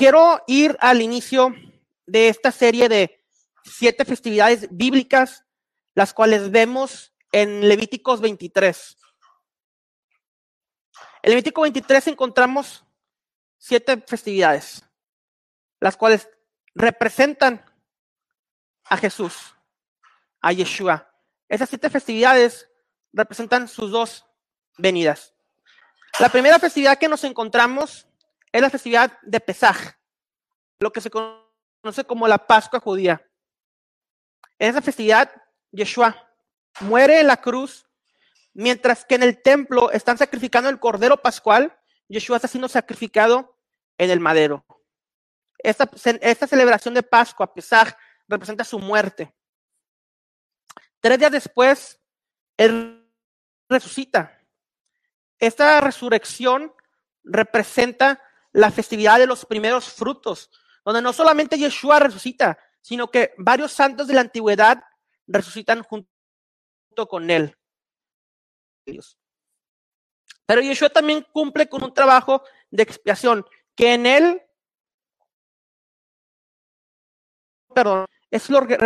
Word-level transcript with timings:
quiero 0.00 0.42
ir 0.46 0.78
al 0.80 1.02
inicio 1.02 1.54
de 2.06 2.30
esta 2.30 2.50
serie 2.52 2.88
de 2.88 3.22
siete 3.62 4.06
festividades 4.06 4.66
bíblicas, 4.70 5.44
las 5.94 6.14
cuales 6.14 6.50
vemos 6.50 7.12
en 7.32 7.68
Levíticos 7.68 8.22
23. 8.22 8.96
En 11.22 11.30
Levítico 11.30 11.60
23 11.60 12.06
encontramos 12.06 12.82
siete 13.58 14.02
festividades, 14.06 14.82
las 15.80 15.98
cuales 15.98 16.30
representan 16.74 17.62
a 18.84 18.96
Jesús, 18.96 19.54
a 20.40 20.50
Yeshua. 20.52 21.12
Esas 21.46 21.68
siete 21.68 21.90
festividades 21.90 22.70
representan 23.12 23.68
sus 23.68 23.90
dos 23.90 24.24
venidas. 24.78 25.34
La 26.18 26.30
primera 26.30 26.58
festividad 26.58 26.98
que 26.98 27.08
nos 27.08 27.22
encontramos 27.24 28.06
es 28.52 28.60
la 28.60 28.70
festividad 28.70 29.18
de 29.22 29.40
Pesaj, 29.40 29.94
lo 30.80 30.92
que 30.92 31.00
se 31.00 31.10
conoce 31.10 32.04
como 32.06 32.26
la 32.26 32.46
Pascua 32.46 32.80
judía. 32.80 33.24
En 34.58 34.70
esa 34.70 34.82
festividad, 34.82 35.30
Yeshua 35.70 36.16
muere 36.80 37.20
en 37.20 37.26
la 37.26 37.38
cruz, 37.38 37.86
mientras 38.52 39.04
que 39.04 39.14
en 39.14 39.22
el 39.22 39.40
templo 39.40 39.90
están 39.90 40.18
sacrificando 40.18 40.68
el 40.68 40.80
cordero 40.80 41.16
pascual, 41.22 41.76
Yeshua 42.08 42.36
está 42.36 42.48
siendo 42.48 42.68
sacrificado 42.68 43.56
en 43.98 44.10
el 44.10 44.20
madero. 44.20 44.64
Esta, 45.58 45.86
celebración 46.46 46.94
de 46.94 47.02
Pascua, 47.02 47.52
Pesaj, 47.52 47.92
representa 48.26 48.64
su 48.64 48.78
muerte. 48.78 49.32
Tres 51.00 51.18
días 51.18 51.32
después, 51.32 52.00
resucita. 53.68 54.38
Esta 55.38 55.80
resurrección 55.80 56.74
representa 57.22 58.22
la 58.52 58.70
festividad 58.70 59.18
de 59.18 59.26
los 59.26 59.46
primeros 59.46 59.92
frutos, 59.92 60.50
donde 60.84 61.02
no 61.02 61.12
solamente 61.12 61.58
Yeshua 61.58 61.98
resucita, 61.98 62.58
sino 62.80 63.10
que 63.10 63.34
varios 63.38 63.72
santos 63.72 64.06
de 64.06 64.14
la 64.14 64.22
antigüedad 64.22 64.82
resucitan 65.26 65.82
junto 65.82 66.08
con 67.08 67.30
él. 67.30 67.56
Pero 70.46 70.62
Yeshua 70.62 70.88
también 70.90 71.26
cumple 71.32 71.68
con 71.68 71.84
un 71.84 71.94
trabajo 71.94 72.42
de 72.70 72.82
expiación, 72.82 73.46
que 73.76 73.94
en 73.94 74.06
él, 74.06 74.42
perdón, 77.72 78.06
es 78.30 78.50
lo 78.50 78.66
que 78.66 78.76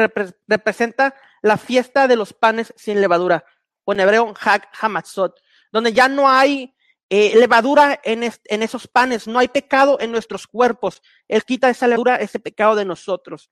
representa 0.47 1.15
la 1.43 1.57
fiesta 1.57 2.09
de 2.09 2.17
los 2.17 2.33
panes 2.33 2.73
sin 2.77 3.01
levadura, 3.01 3.45
o 3.85 3.93
en 3.93 4.01
hebreo 4.01 4.35
Hag 4.39 4.69
Hamatzot, 4.79 5.41
donde 5.73 5.93
ya 5.93 6.09
no 6.09 6.29
hay 6.29 6.75
eh, 7.11 7.37
levadura 7.37 8.01
en, 8.03 8.23
esos 8.63 8.89
panes, 8.89 9.27
no 9.27 9.39
hay 9.39 9.49
pecado 9.49 9.99
en 10.01 10.11
nuestros 10.11 10.47
cuerpos. 10.47 11.03
Él 11.29 11.45
quita 11.45 11.69
esa 11.69 11.87
levadura, 11.87 12.17
ese 12.17 12.39
pecado 12.39 12.75
de 12.75 12.85
nosotros. 12.85 13.51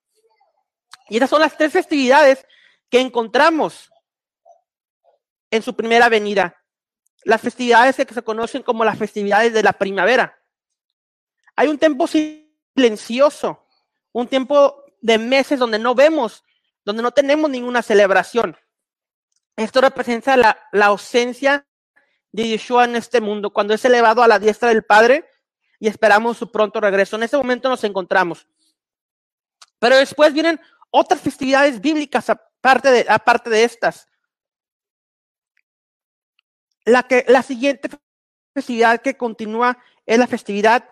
Y 1.08 1.18
esas 1.18 1.30
son 1.30 1.40
las 1.40 1.56
tres 1.56 1.72
festividades 1.72 2.46
que 2.88 3.00
encontramos 3.00 3.90
en 5.50 5.62
su 5.62 5.76
primera 5.76 6.08
venida. 6.08 6.56
Las 7.24 7.40
festividades 7.40 7.96
que 7.96 8.14
se 8.14 8.22
conocen 8.22 8.62
como 8.62 8.84
las 8.84 8.98
festividades 8.98 9.52
de 9.52 9.62
la 9.62 9.74
primavera. 9.74 10.38
Hay 11.54 11.68
un 11.68 11.78
tiempo 11.78 12.06
silencioso, 12.06 13.66
un 14.12 14.26
tiempo 14.26 14.82
de 15.02 15.18
meses 15.18 15.58
donde 15.58 15.78
no 15.78 15.94
vemos, 15.94 16.42
donde 16.84 17.02
no 17.02 17.10
tenemos 17.12 17.50
ninguna 17.50 17.82
celebración. 17.82 18.56
Esto 19.56 19.82
representa 19.82 20.36
la 20.36 20.86
ausencia 20.86 21.66
de 22.32 22.48
Yeshua 22.48 22.84
en 22.84 22.96
este 22.96 23.20
mundo, 23.20 23.52
cuando 23.52 23.74
es 23.74 23.84
elevado 23.84 24.22
a 24.22 24.28
la 24.28 24.38
diestra 24.38 24.70
del 24.70 24.84
Padre 24.84 25.28
y 25.78 25.86
esperamos 25.86 26.38
su 26.38 26.50
pronto 26.50 26.80
regreso. 26.80 27.16
En 27.16 27.24
ese 27.24 27.36
momento 27.36 27.68
nos 27.68 27.84
encontramos. 27.84 28.48
Pero 29.78 29.96
después 29.96 30.32
vienen 30.32 30.60
otras 30.90 31.20
festividades 31.20 31.80
bíblicas 31.80 32.30
aparte 32.30 32.90
de, 32.90 33.06
aparte 33.08 33.50
de 33.50 33.64
estas. 33.64 34.08
La, 36.84 37.02
que, 37.02 37.24
la 37.28 37.42
siguiente 37.42 37.88
festividad 38.54 39.00
que 39.00 39.16
continúa 39.16 39.78
es 40.06 40.18
la 40.18 40.26
festividad 40.26 40.88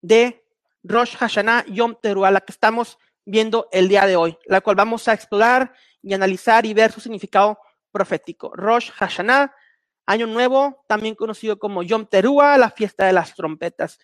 de 0.00 0.44
Rosh 0.82 1.16
Hashanah 1.16 1.66
Yom 1.66 1.96
Teruah, 2.00 2.30
la 2.30 2.40
que 2.40 2.52
estamos 2.52 2.98
viendo 3.24 3.68
el 3.72 3.88
día 3.88 4.06
de 4.06 4.16
hoy, 4.16 4.38
la 4.46 4.60
cual 4.60 4.76
vamos 4.76 5.06
a 5.08 5.12
explorar 5.12 5.74
y 6.02 6.14
analizar 6.14 6.66
y 6.66 6.74
ver 6.74 6.92
su 6.92 7.00
significado 7.00 7.58
profético. 7.92 8.52
Rosh 8.54 8.90
Hashanah, 8.90 9.54
Año 10.10 10.26
Nuevo, 10.26 10.84
también 10.88 11.14
conocido 11.14 11.56
como 11.60 11.84
Yom 11.84 12.04
Teruah, 12.04 12.58
la 12.58 12.70
fiesta 12.70 13.06
de 13.06 13.12
las 13.12 13.32
trompetas. 13.36 14.00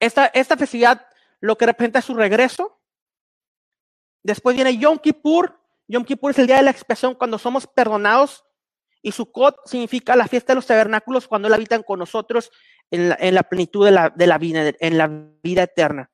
Esta, 0.00 0.26
esta 0.26 0.56
festividad 0.56 1.06
lo 1.38 1.56
que 1.56 1.66
representa 1.66 2.00
es 2.00 2.04
su 2.04 2.14
regreso. 2.16 2.80
Después 4.24 4.56
viene 4.56 4.76
Yom 4.76 4.98
Kippur. 4.98 5.56
Yom 5.86 6.04
Kippur 6.04 6.32
es 6.32 6.40
el 6.40 6.48
día 6.48 6.56
de 6.56 6.64
la 6.64 6.72
expiación 6.72 7.14
cuando 7.14 7.38
somos 7.38 7.68
perdonados. 7.68 8.44
Y 9.02 9.12
Sukkot 9.12 9.56
significa 9.66 10.16
la 10.16 10.26
fiesta 10.26 10.52
de 10.52 10.56
los 10.56 10.66
tabernáculos 10.66 11.28
cuando 11.28 11.46
Él 11.46 11.54
habitan 11.54 11.84
con 11.84 12.00
nosotros 12.00 12.50
en 12.90 13.10
la, 13.10 13.16
en 13.20 13.36
la 13.36 13.44
plenitud 13.44 13.84
de 13.84 13.92
la, 13.92 14.10
de 14.10 14.26
la 14.26 14.36
vida, 14.36 14.72
en 14.80 14.98
la 14.98 15.06
vida 15.44 15.62
eterna. 15.62 16.10